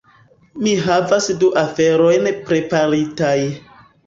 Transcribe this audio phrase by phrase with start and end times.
[0.61, 3.37] mi havas du aferojn preparitaj